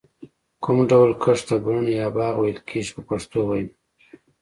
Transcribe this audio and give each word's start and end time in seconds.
کوم 0.63 0.77
ډول 0.89 1.11
کښت 1.21 1.43
ته 1.47 1.55
بڼ 1.63 1.77
یا 1.99 2.07
باغ 2.15 2.35
ویل 2.37 2.59
کېږي 2.69 2.91
په 2.95 3.01
پښتو 3.09 3.37
وینا. 3.47 3.73